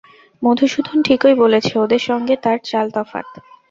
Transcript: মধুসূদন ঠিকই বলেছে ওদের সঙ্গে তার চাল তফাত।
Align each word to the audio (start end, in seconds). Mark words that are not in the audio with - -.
মধুসূদন 0.41 0.97
ঠিকই 1.07 1.35
বলেছে 1.43 1.73
ওদের 1.79 2.01
সঙ্গে 2.09 2.35
তার 2.43 2.57
চাল 2.63 2.87
তফাত। 2.95 3.27